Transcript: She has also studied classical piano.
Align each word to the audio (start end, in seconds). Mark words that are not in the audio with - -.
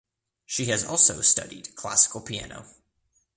She 0.47 0.65
has 0.65 0.83
also 0.83 1.21
studied 1.21 1.75
classical 1.75 2.21
piano. 2.21 2.65